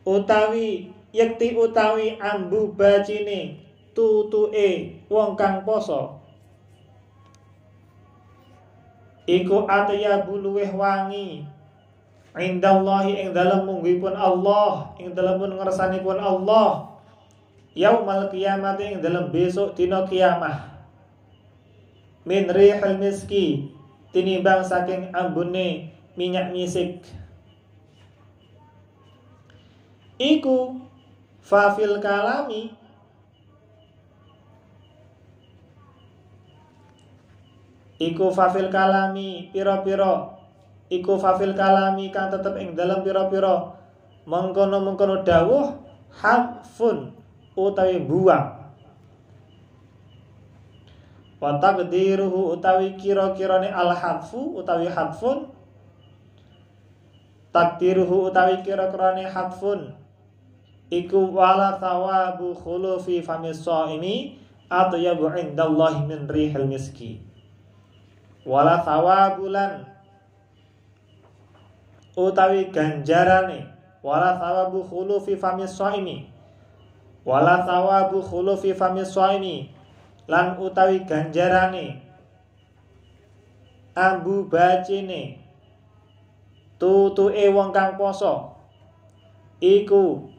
utawi 0.03 0.91
yakti 1.15 1.55
utawi 1.55 2.19
ambu 2.19 2.75
bacine 2.75 3.70
tutuke 4.01 4.97
wong 5.13 5.37
kang 5.37 5.61
poso. 5.69 6.17
Iku 9.29 9.69
atyabu 9.69 10.41
luweh 10.41 10.73
wangi. 10.73 11.45
Indallahi 12.31 13.21
ing 13.21 13.37
dalem 13.37 13.69
munggipun 13.69 14.17
Allah 14.17 14.97
ing 14.97 15.13
dalem 15.13 15.61
ngersanipun 15.61 16.17
Allah. 16.17 16.97
Yaumal 17.77 18.33
kiamat 18.33 18.81
ing 18.81 19.05
dalem 19.05 19.29
besok 19.29 19.77
dina 19.77 20.09
kiamah. 20.09 20.73
Min 22.25 22.49
rihil 22.49 22.97
miski 22.97 23.77
tinimbang 24.17 24.65
saking 24.65 25.13
ambune 25.13 25.93
minyak 26.17 26.51
misik. 26.51 27.05
Iku 30.17 30.81
fafil 31.45 31.99
kalami 31.99 32.80
iku 38.01 38.33
fafil 38.33 38.73
kalami 38.73 39.53
piro-piro 39.53 40.41
iku 40.89 41.21
fafil 41.21 41.53
kalami 41.53 42.09
kang 42.09 42.33
tetep 42.33 42.57
ing 42.57 42.73
dalam 42.73 43.05
piro-piro 43.05 43.77
mengkono-mengkono 44.25 45.21
dawuh 45.21 45.77
hafun 46.17 47.13
utawi 47.53 48.01
buang 48.01 48.57
wa 51.41 51.57
taqdiruhu 51.61 52.57
utawi 52.57 52.97
kira-kirane 52.97 53.69
al 53.69 53.93
hadfu 53.93 54.57
utawi 54.57 54.89
hadfun 54.89 55.49
takdiruhu 57.53 58.29
utawi 58.29 58.61
kira-kirane 58.65 59.25
hadfun 59.29 59.93
iku 60.93 61.33
wala 61.33 61.77
thawabu 61.81 62.53
khulufi 62.57 63.25
famis 63.25 63.65
ini 63.95 64.37
atau 64.71 65.01
ya 65.01 65.17
indallahi 65.17 66.07
min 66.07 66.31
rihil 66.31 66.69
miski 66.69 67.30
wala 68.47 68.81
thawabulan. 68.81 69.85
Utawi 72.17 72.69
ganjarane 72.75 73.71
wala 74.05 74.37
thawabu 74.37 74.85
khulufi 74.85 75.37
famis 75.37 75.77
shaimi 75.77 76.29
wala 77.25 77.65
thawabu 77.65 78.21
khulufi 78.25 78.73
famis 78.73 79.13
shaimi 79.13 79.69
lan 80.29 80.57
utawi 80.57 81.05
ganjarane 81.05 82.01
ambu 83.97 84.49
bacine 84.49 85.41
tutuke 86.81 87.45
wong 87.53 87.71
kang 87.73 87.97
poso. 88.01 88.57
Iku 89.61 90.33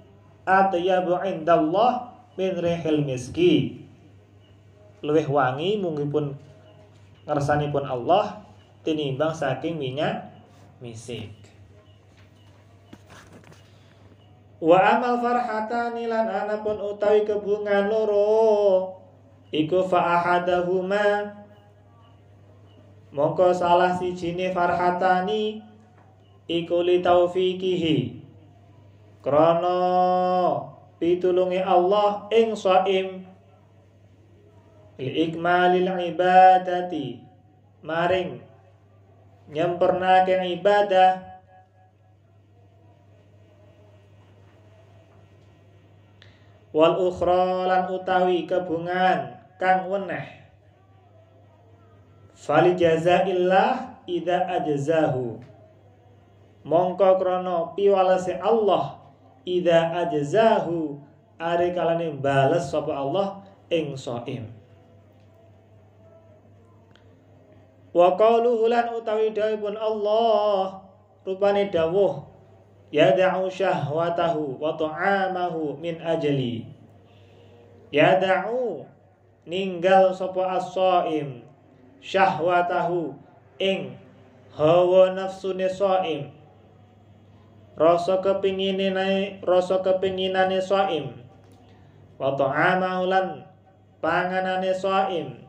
atyabu 0.46 1.22
indallah 1.22 2.10
min 2.34 2.58
rihil 2.58 3.06
miski 3.06 3.86
luwih 5.06 5.30
wangi 5.30 5.78
mungkin 5.78 6.34
ngersanipun 7.26 7.86
Allah 7.86 8.42
tinimbang 8.82 9.34
saking 9.34 9.78
minyak 9.78 10.34
misik. 10.82 11.30
Wa 14.62 14.78
amal 14.98 15.18
farhatani 15.18 16.06
lan 16.06 16.30
anapun 16.30 16.78
utawi 16.78 17.26
kebungan 17.26 17.90
loro 17.90 18.94
iku 19.50 19.82
fa 19.90 20.22
ahadahuma 20.22 21.34
mongko 23.10 23.50
salah 23.58 23.98
sijine 23.98 24.54
farhatani 24.54 25.66
iku 26.46 26.86
li 26.86 27.02
taufiqihi 27.02 28.22
krana 29.26 29.82
pitulungi 31.02 31.58
Allah 31.58 32.30
ing 32.30 32.54
saim 32.54 33.21
ikmalil 35.02 35.90
ibadati. 35.90 37.26
Maring 37.82 38.38
nyempurnakan 39.50 40.42
ibadah. 40.62 41.12
Wal 46.72 46.96
ukhra 47.04 47.68
lan 47.68 47.84
utawi 47.92 48.48
kebungan 48.48 49.36
kang 49.60 49.92
weneh. 49.92 50.40
Fali 52.38 52.80
jazaillah 52.80 54.00
ida 54.08 54.48
ajzahu. 54.62 55.42
Mongko 56.62 57.18
krana 57.18 57.74
piwalase 57.76 58.38
Allah 58.38 59.02
ida 59.44 60.06
ajzahu 60.06 61.02
are 61.42 61.68
kalane 61.74 62.14
bales 62.22 62.70
sapa 62.70 62.94
Allah 62.94 63.42
ing 63.68 63.98
soim 63.98 64.61
Wa 67.92 68.16
qaluhu 68.16 68.72
lan 68.72 68.96
utawi 68.96 69.36
dawuhipun 69.36 69.76
Allah 69.76 70.80
rupane 71.28 71.68
dawuh 71.68 72.24
yad'u 72.88 73.52
syahwatahu 73.52 74.60
wa 74.60 74.80
ta'amahu 74.80 75.76
min 75.76 76.00
ajali 76.00 76.72
yad'u 77.92 78.88
ninggal 79.44 80.16
sapa 80.16 80.56
as-shaim 80.56 81.44
syahwatahu 82.00 83.12
ing 83.60 84.00
hawa 84.56 85.12
nafsune 85.12 85.68
shaim 85.68 86.32
rasa 87.76 88.24
kepinginane 88.24 89.44
rasa 89.44 89.84
kepinginane 89.84 90.64
shaim 90.64 91.12
wa 92.16 92.40
ta'amahu 92.40 93.12
lan 93.12 93.44
panganane 94.00 94.72
shaim 94.76 95.44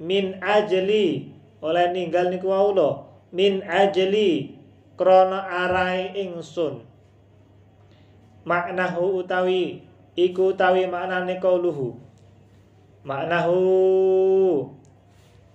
min 0.00 0.40
ajli 0.40 1.35
oleh 1.64 1.92
ninggal 1.92 2.28
niku 2.28 2.52
waulo 2.52 3.08
min 3.32 3.64
ajli 3.64 4.56
krana 4.96 5.44
arai 5.44 6.16
ingsun. 6.16 6.84
Maknahu 8.46 9.26
utawi 9.26 9.82
iku 10.14 10.54
utawi 10.54 10.86
maknane 10.86 11.42
kauluhu. 11.42 11.98
Maknahu 13.02 13.60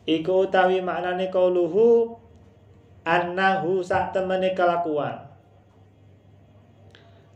iku 0.06 0.34
utawi 0.48 0.84
maknane 0.84 1.32
kauluhu 1.32 2.20
annahu 3.08 3.82
sak 3.82 4.12
temene 4.12 4.52
kelakuan. 4.52 5.32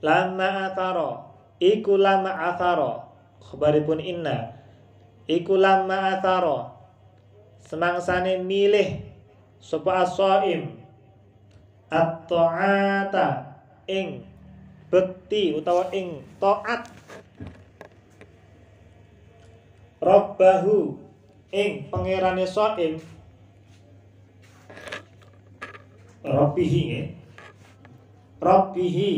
Lama 0.04 0.70
ataro 0.70 1.34
iku 1.58 1.98
lama 1.98 2.52
ataro 2.52 3.10
khabaripun 3.42 4.04
inna 4.04 4.54
iku 5.26 5.58
lama 5.58 6.14
ataro 6.14 6.75
semangsane 7.66 8.46
milih 8.46 9.02
sapa 9.58 10.06
as-shaim. 10.06 10.78
At-ta'ata 11.90 13.58
ing 13.90 14.26
bekti 14.90 15.58
utawa 15.58 15.90
ing 15.94 16.22
taat. 16.42 16.90
Rabbahu 20.02 21.02
ing 21.50 21.90
pangerane 21.90 22.46
shaim. 22.46 23.02
Rabbihi 26.26 26.82
nggih. 26.90 27.08
Rabbihi 28.42 29.14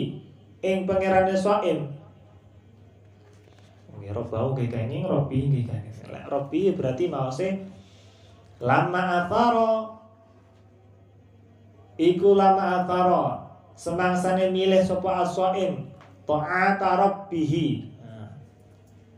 ing 0.63 0.77
pangerane 0.87 1.35
shaim. 1.35 1.91
Nggih 3.95 4.11
Rabbahu 4.15 4.55
nggih 4.55 4.69
kene 4.71 5.03
Rabbi 5.03 5.37
nggih 5.51 5.65
kene 5.67 5.89
Rabbi 6.27 6.71
berarti 6.75 7.07
maksudnya 7.11 7.66
lama 8.61 9.25
ataro. 9.25 9.97
Iku 11.97 12.37
lama 12.37 12.83
ataro. 12.83 13.25
Semangsane 13.77 14.49
milih 14.49 14.81
sapa 14.81 15.21
aswaim 15.21 15.85
ta'ata 16.25 16.97
rabbih 16.97 17.53
nah. 18.01 18.33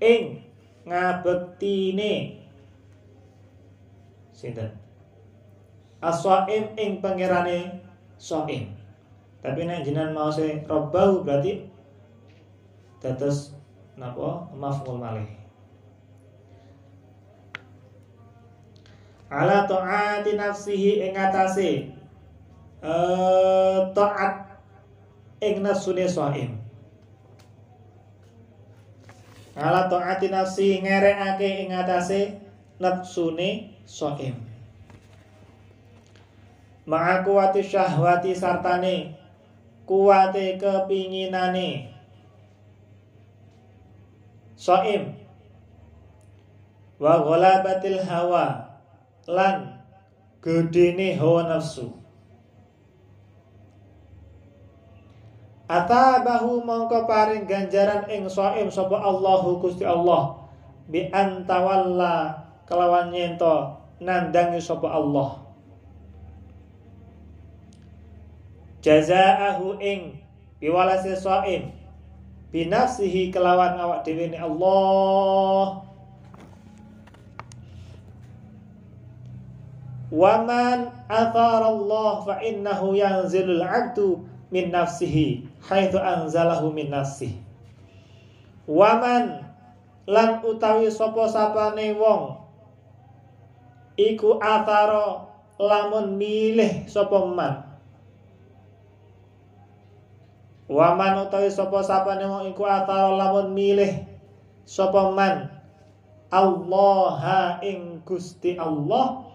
ing 0.04 0.44
ngabektine 0.84 2.44
sinten? 4.36 4.76
Aswaim 6.04 6.76
ing 6.76 7.00
pangerane 7.00 7.88
soim. 8.20 8.76
Tapi 9.40 9.64
nek 9.64 9.88
jenengan 9.88 10.12
mau 10.12 10.28
se 10.28 10.68
robbahu 10.68 11.24
berarti 11.24 11.64
dados 13.00 13.56
napa? 13.96 14.52
Maf'ul 14.52 15.00
malih 15.00 15.39
ala 19.30 19.70
ta'ati 19.70 20.34
nafsihi 20.34 21.06
ing 21.06 21.14
atase 21.14 21.94
uh, 22.82 23.94
taat 23.94 24.50
ing 25.42 25.62
nafsune 25.62 26.10
shaim. 26.10 26.58
Ala 29.60 29.92
taati 29.92 30.32
nafsi 30.32 30.80
ngerekake 30.80 31.68
ing 31.68 31.76
atase 31.76 32.40
nafsune 32.80 33.76
shaim. 33.86 34.36
Ma'a 36.90 37.22
kuwati 37.24 37.62
syahwati 37.64 38.34
sartane 38.36 39.14
kuwate 39.86 40.58
kepinginane. 40.58 41.94
Soim 44.58 45.14
wa 47.00 47.24
ghalabatil 47.24 48.00
hawa 48.04 48.69
lan 49.30 49.78
gedene 50.42 51.14
hawa 51.14 51.46
nafsu. 51.46 51.94
Atabahu 55.70 56.66
mongko 56.66 57.06
paring 57.06 57.46
ganjaran 57.46 58.10
ing 58.10 58.26
soim 58.26 58.74
sapa 58.74 58.98
Allahu 58.98 59.62
Gusti 59.62 59.86
Allah 59.86 60.42
bi 60.90 61.06
antawalla 61.14 62.42
kelawan 62.66 63.14
nyento 63.14 63.78
nandangi 64.02 64.58
sapa 64.58 64.90
Allah. 64.90 65.46
Jazaahu 68.82 69.78
ing 69.78 70.18
biwalase 70.58 71.14
soim 71.14 71.70
binafsihi 72.50 73.30
kelawan 73.30 73.78
awak 73.78 74.02
dhewe 74.02 74.34
Allah 74.34 75.86
Waman 80.10 80.90
athar 81.06 81.62
Allah 81.62 82.26
fa 82.26 82.42
innahu 82.42 82.98
yanzilul 82.98 83.62
abdu 83.62 84.26
min 84.50 84.74
nafsihi 84.74 85.46
haitsu 85.70 86.02
anzalahu 86.02 86.74
min 86.74 86.90
nafsihi. 86.90 87.38
Waman 88.66 89.46
lan 90.10 90.42
utawi 90.42 90.90
sapa 90.90 91.30
sapane 91.30 91.94
wong 91.94 92.42
iku 94.02 94.42
athara 94.42 95.30
lamun 95.62 96.18
milih 96.18 96.90
sapa 96.90 97.30
man. 97.30 97.70
Waman 100.66 101.30
utawi 101.30 101.54
sapa 101.54 101.86
sapane 101.86 102.26
wong 102.26 102.50
iku 102.50 102.66
athara 102.66 103.14
lamun 103.14 103.54
milih 103.54 104.10
sapa 104.66 105.14
man 105.14 105.54
Allah 106.34 107.62
ing 107.62 108.02
Gusti 108.06 108.58
Allah 108.58 109.29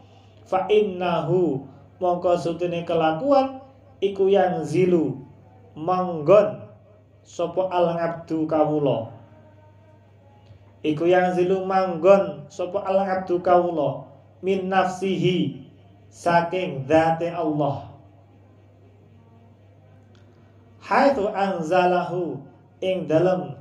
fa 0.44 0.68
innahu 0.68 1.64
mongko 1.98 2.36
sutune 2.36 2.84
kelakuan 2.84 3.64
iku 4.04 4.28
yang 4.28 4.60
zilu 4.60 5.24
manggon 5.72 6.60
sapa 7.24 7.72
al 7.72 7.96
abdu 7.96 8.44
kawula. 8.44 9.10
Iku 10.84 11.08
yang 11.08 11.32
zilu 11.32 11.64
manggon 11.64 12.44
sapa 12.52 12.84
al 12.84 13.00
abdu 13.00 13.40
kawula 13.40 14.04
min 14.44 14.68
nafsihi 14.68 15.64
saking 16.12 16.84
zate 16.84 17.32
Allah. 17.32 17.88
Haitsu 20.84 21.32
anzalahu 21.32 22.44
ing 22.84 23.08
dalem 23.08 23.56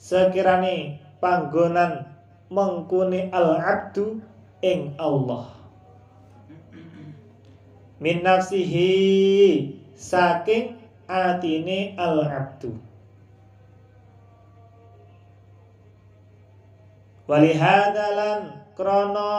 sekirane 0.00 1.04
panggonan 1.20 2.08
mengkuni 2.48 3.28
al 3.28 3.60
abdu 3.60 4.24
ing 4.64 4.96
Allah 4.96 5.61
min 8.02 8.26
nafsihi 8.26 9.70
saking 9.94 10.74
atine 11.06 11.94
al 11.94 12.26
abdu 12.26 12.74
walihadalan 17.30 18.58
krono 18.74 19.30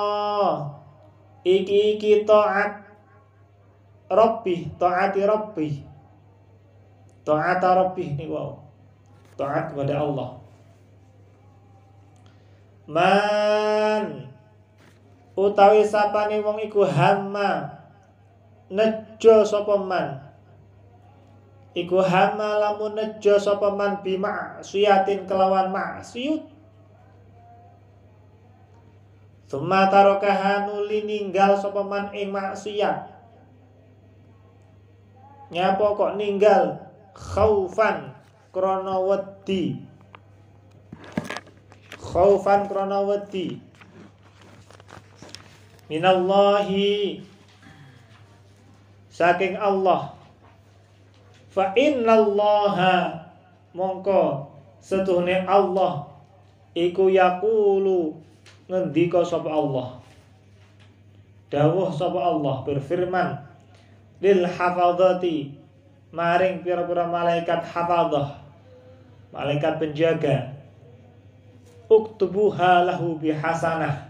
iki 1.44 2.00
iki 2.00 2.24
taat 2.24 2.88
Rabbi 4.08 4.72
taati 4.80 5.22
Rabbi 5.28 5.68
taat 7.28 7.60
Rabbi 7.60 8.16
nih 8.16 8.32
wow 8.32 8.64
taat 9.36 9.74
kepada 9.74 9.98
Allah. 10.00 10.40
Man 12.84 14.28
utawi 15.34 15.82
sapane 15.88 16.44
wong 16.44 16.62
iku 16.62 16.86
hamma 16.86 17.83
nejo 18.74 19.46
sapa 19.46 19.78
man? 19.78 20.18
Iku 21.78 22.02
hama 22.02 22.58
lamun 22.58 22.98
nejo 22.98 23.38
sapa 23.38 23.74
man 23.74 24.02
suyatin 24.66 25.30
kelawan 25.30 25.70
maksiat. 25.70 26.50
Suma 29.54 29.86
tarokaha 29.86 30.66
ninggal 31.06 31.54
sapa 31.62 31.86
man 31.86 32.10
ing 32.18 32.34
maksiat. 32.34 33.14
Nyapa 35.54 35.86
kok 35.94 36.18
ninggal? 36.18 36.82
Khaufan 37.14 38.18
krana 38.50 38.98
wedi. 38.98 39.78
Khaufan 42.02 42.66
krana 42.66 43.06
minallahi 45.94 47.22
saking 49.14 49.54
Allah. 49.54 50.18
Fa 51.54 51.70
innallaha 51.78 53.14
mongko 53.78 54.50
setuhne 54.82 55.46
Allah. 55.46 56.10
Iku 56.74 57.14
yaqulu 57.14 58.18
ngendika 58.66 59.22
sapa 59.22 59.54
Allah. 59.54 60.02
Dawuh 61.54 61.94
sapa 61.94 62.18
Allah 62.18 62.66
berfirman 62.66 63.38
lil 64.18 64.42
hafadzati 64.50 65.54
maring 66.10 66.66
pira-pira 66.66 67.06
malaikat 67.06 67.62
hafadzah 67.62 68.42
malaikat 69.30 69.78
penjaga. 69.78 70.50
Uktubuha 71.86 72.90
lahu 72.90 73.22
bihasanah 73.22 74.10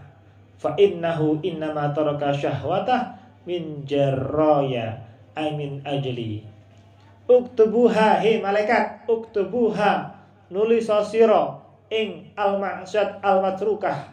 fa 0.56 0.72
innahu 0.80 1.44
innama 1.44 1.92
taraka 1.92 2.32
syahwatah 2.32 3.13
min 3.44 3.84
jarraya 3.84 5.04
ay 5.36 5.52
min 5.56 5.80
ajli. 5.84 6.44
Uktubuha 7.24 8.20
he 8.20 8.40
malaikat 8.40 9.08
uktubuha 9.08 10.12
nulis 10.52 10.88
sira 11.08 11.60
ing 11.88 12.32
al 12.36 12.60
maksud 12.60 13.24
al 13.24 13.40
matrukah 13.40 14.12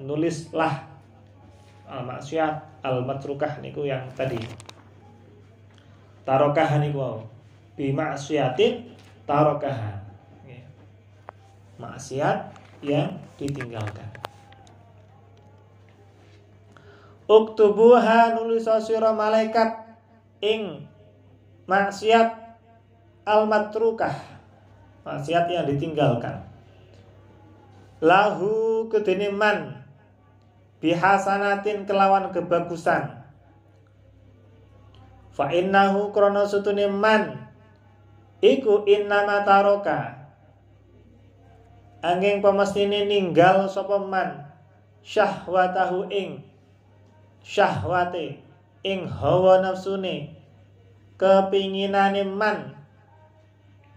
nulislah 0.00 0.88
al 1.84 2.02
maksiat 2.08 2.80
al 2.80 3.04
matrukah 3.04 3.60
niku 3.60 3.84
yang 3.84 4.08
tadi. 4.16 4.40
Tarokah 6.24 6.80
niku 6.80 7.20
bi 7.76 7.92
maksiatin 7.92 8.96
tarokah. 9.28 10.00
Maksiat 11.74 12.54
yang 12.80 13.18
ditinggalkan 13.36 14.08
Uktubuha 17.24 18.36
nulis 18.36 18.68
sira 18.84 19.16
malaikat 19.16 19.80
ing 20.44 20.84
maksiat 21.64 22.36
al 23.24 23.48
matrukah 23.48 24.12
maksiat 25.04 25.48
yang 25.48 25.64
ditinggalkan. 25.68 26.44
Lahu 28.04 28.84
kedene 28.92 29.32
bihasanatin 30.84 31.88
kelawan 31.88 32.28
kebagusan. 32.28 33.24
Fa 35.32 35.48
innahu 35.48 36.12
krana 36.12 36.44
sutune 36.44 36.84
iku 38.44 38.84
innama 38.84 39.48
taroka. 39.48 40.28
Angin 42.04 42.44
pemestine 42.44 43.08
ninggal 43.08 43.64
sapa 43.72 43.96
man 43.96 44.44
syahwatahu 45.00 46.12
ing 46.12 46.44
syahwate 47.44 48.40
ing 48.80 49.04
hawa 49.04 49.60
nafsune 49.60 50.32
kepinginane 51.20 52.24
man 52.24 52.72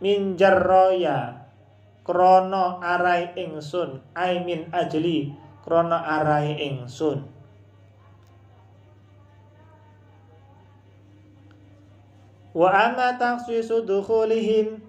minjar 0.03 0.60
roya 0.60 1.47
krono 2.03 2.83
arai 2.83 3.31
ingsun 3.39 4.03
ai 4.13 4.43
min 4.43 4.67
ajli 4.71 5.31
krono 5.63 5.95
arai 5.95 6.55
ingsun. 6.60 7.23
Wa 12.57 12.73
amma 12.73 13.21
takhsisu 13.21 13.86
dukhulihim 13.86 14.81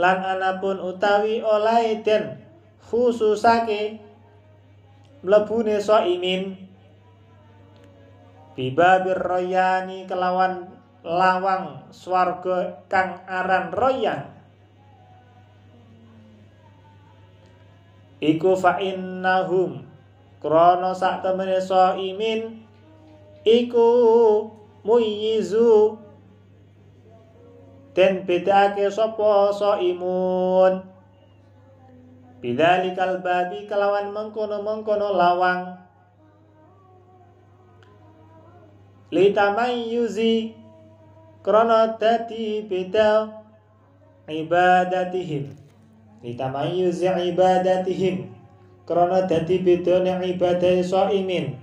lan 0.00 0.18
anapun 0.24 0.80
utawi 0.80 1.44
oleh 1.44 2.00
den 2.00 2.40
khususake 2.80 4.00
mlebune 5.20 5.76
so 5.84 6.00
imin 6.00 6.63
Bibabir 8.54 9.18
royani 9.18 10.06
kelawan 10.06 10.70
lawang 11.02 11.90
swarga 11.90 12.86
kang 12.86 13.20
aran 13.26 13.74
royang 13.74 14.34
iku 18.24 18.56
fa 18.56 18.80
innahum 18.80 19.84
krana 20.40 20.96
sak 20.96 21.20
temene 21.20 21.60
imin 21.98 22.64
iku 23.44 23.90
muyizu. 24.84 26.00
Den 27.94 28.26
sapa 28.90 29.54
imun? 29.78 30.82
Bidzalikal 32.42 33.22
babi 33.22 33.70
kelawan 33.70 34.10
mengkono-mengkono 34.10 35.14
lawang 35.14 35.83
litamayuzi 39.12 40.54
krana 41.44 42.00
dadi 42.00 42.64
beda 42.64 43.28
ibadatihim 44.28 45.52
litamayuzi 46.24 47.04
ibadatihim 47.04 48.32
krana 48.88 49.28
dadi 49.28 49.60
bedane 49.60 50.16
ibadah 50.32 50.80
shaimin 50.80 51.56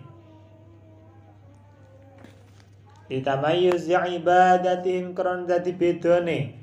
litamayuzi 3.09 3.93
ibadatihim 3.93 5.17
krana 5.17 5.49
dadi 5.49 5.73
bedane 5.73 6.53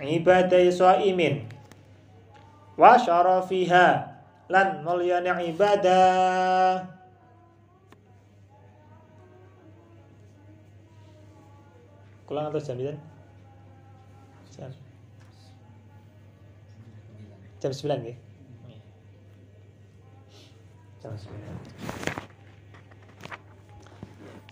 ibadah 0.00 0.64
shaimin 0.68 1.48
wa 2.76 3.00
syarafiha 3.00 4.16
lan 4.52 4.84
mulyane 4.84 5.32
ibadah 5.48 6.95
Kulang 12.26 12.50
atau 12.50 12.58
jam 12.58 12.74
Jam. 14.50 14.70
Jam 17.62 17.70
9 17.70 18.02
ya? 18.02 18.14
Jam 20.98 21.14
9. 21.14 21.22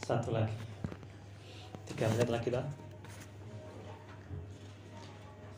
Satu 0.06 0.30
lagi. 0.30 0.54
Tiga 1.90 2.06
menit 2.14 2.30
lagi 2.30 2.54
dah. 2.54 2.62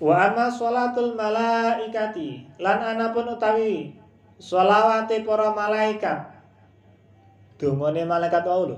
Wa 0.00 0.32
amma 0.32 0.48
sholatul 0.48 1.16
malaikati 1.16 2.60
lan 2.60 2.78
anapun 2.96 3.28
utawi 3.28 3.92
sholawate 4.40 5.20
para 5.20 5.52
malaikat. 5.52 6.32
Dungane 7.60 8.08
malaikat 8.08 8.44
wau 8.46 8.72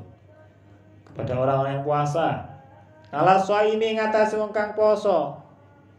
kepada 1.07 1.35
orang-orang 1.39 1.79
yang 1.79 1.85
puasa 1.87 2.48
Ala 3.09 3.41
ini 3.65 3.97
ngatasi 3.97 4.37
wong 4.37 4.53
kang 4.53 4.77
poso. 4.77 5.41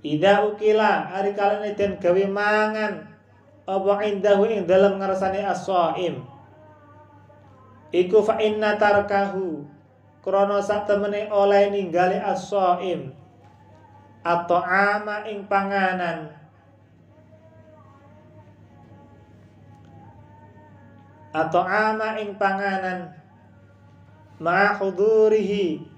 Ida 0.06 0.46
ukila 0.46 1.10
hari 1.10 1.36
kalian 1.36 1.76
den 1.76 2.00
gawe 2.00 2.24
mangan 2.30 3.04
apa 3.68 3.94
indahu 4.08 4.48
ing 4.48 4.64
dalam 4.70 5.02
ngersani 5.02 5.44
as-shaim. 5.44 6.24
Iku 7.90 8.22
fa 8.22 8.38
inna 8.38 8.78
tarkahu 8.78 9.66
krana 10.22 10.62
sak 10.62 10.86
temene 10.86 11.28
oleh 11.34 11.74
ninggali 11.74 12.22
as-shaim. 12.22 13.12
Atau 14.22 14.62
ama 14.62 15.26
ing 15.26 15.50
panganan 15.50 16.40
atau 21.30 21.62
ama 21.62 22.18
ing 22.18 22.34
panganan 22.42 23.14
ma 24.42 24.74
hudurihi 24.74 25.89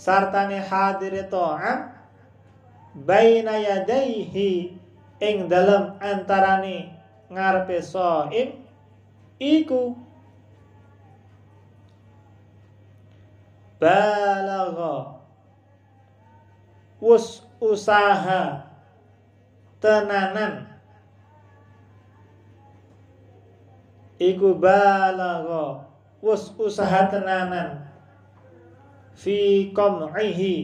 sartane 0.00 0.64
hadir 0.64 1.28
ta'am 1.28 1.92
baina 3.04 3.60
yadaihi 3.60 4.72
ing 5.20 5.36
dalam 5.52 6.00
antarane 6.00 6.96
ngarepe 7.28 7.84
shaim 7.84 8.64
iku 9.36 9.92
balagha 13.76 15.20
wus 16.96 17.44
usaha 17.60 18.64
tenanan. 19.84 20.64
Iku 24.20 24.56
balagha 24.56 25.84
wus 26.24 26.52
usaha 26.56 27.08
tenanan 27.12 27.89
fi 29.20 29.68
qam'ihi 29.76 30.54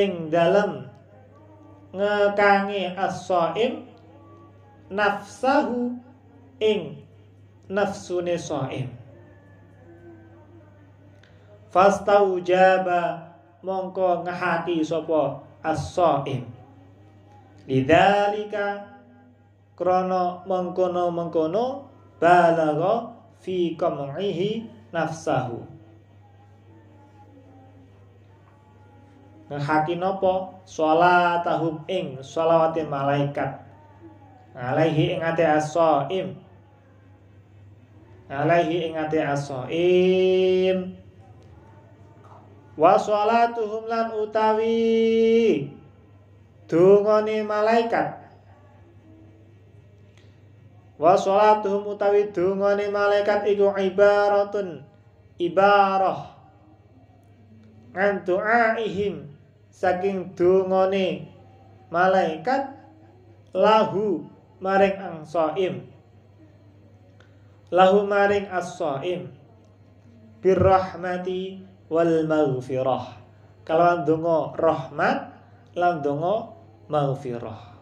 ing 0.00 0.10
dalem 0.34 0.82
ngekangi 1.94 2.90
as-shaim 2.98 3.86
nafsahu 4.90 5.94
ing 6.58 6.98
nafsune 7.70 8.34
shaim 8.34 8.90
fastaujaba 11.70 13.30
mongko 13.62 14.26
ngahati 14.26 14.82
sapa 14.82 15.38
as-shaim 15.62 16.42
lidzalika 17.70 18.98
krana 19.78 20.42
mengkono-mengkono 20.50 21.86
balagha 22.18 23.14
fi 23.38 23.78
qam'ihi 23.78 24.66
nafsahu 24.90 25.77
ngehaki 29.48 29.96
nopo? 29.96 30.60
Sholatahum 30.68 31.88
ing 31.88 32.20
sholawati 32.20 32.84
malaikat. 32.84 33.64
Alaihi 34.52 35.16
ing 35.16 35.20
ate 35.24 35.44
alaihi 38.28 38.92
ing 38.92 38.94
ate 39.00 39.18
as-shaim. 39.24 40.92
Wa 42.78 42.94
sholatuhum 42.94 43.90
lan 43.90 44.14
utawi 44.14 45.66
dungane 46.70 47.42
malaikat. 47.42 48.22
Wa 51.00 51.18
sholatuhum 51.18 51.96
utawi 51.96 52.30
dungane 52.30 52.86
malaikat 52.92 53.48
iku 53.50 53.74
ibaratun 53.74 54.84
ibarah. 55.40 56.36
An 57.98 58.22
du'aihim 58.22 59.37
saking 59.78 60.34
dongane 60.34 61.30
malaikat 61.94 62.74
lahu 63.54 64.26
maring 64.58 64.98
ang 64.98 65.18
saim 65.22 65.86
lahu 67.70 68.02
maring 68.02 68.50
as-saim 68.50 69.30
birrahmati 70.42 71.62
wal 71.86 72.26
maghfirah. 72.26 73.20
Kalau 73.62 74.02
donga 74.08 74.56
rahmat 74.56 75.18
lan 75.76 76.00
donga 76.00 76.56
maghfirah. 76.88 77.76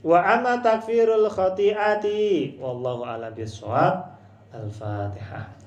Wa 0.00 0.18
amma 0.24 0.64
takfirul 0.64 1.28
khati'ati 1.28 2.56
wallahu 2.56 3.04
a'lam 3.04 3.36
bisawab 3.36 4.16
al-fatihah 4.48 5.59